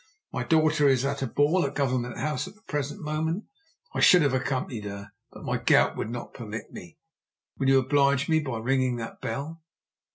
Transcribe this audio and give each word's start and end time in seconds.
My 0.33 0.43
daughter 0.43 0.87
is 0.89 1.05
at 1.05 1.21
a 1.21 1.27
ball 1.27 1.63
at 1.63 1.75
Government 1.75 2.17
House 2.17 2.47
at 2.47 2.55
the 2.55 2.63
present 2.63 3.03
moment. 3.03 3.43
I 3.93 3.99
should 3.99 4.23
have 4.23 4.33
accompanied 4.33 4.85
her, 4.85 5.11
but 5.31 5.43
my 5.45 5.57
gout 5.57 5.95
would 5.95 6.09
not 6.09 6.33
permit 6.33 6.71
me. 6.73 6.97
Will 7.59 7.69
you 7.69 7.77
oblige 7.77 8.27
me 8.27 8.39
by 8.39 8.57
ringing 8.57 8.95
that 8.95 9.21
bell?" 9.21 9.61